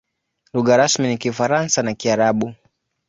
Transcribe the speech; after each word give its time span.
Lugha 0.53 0.77
rasmi 0.77 1.07
ni 1.07 1.17
Kifaransa 1.17 1.83
na 1.83 1.93
Kiarabu. 1.93 2.53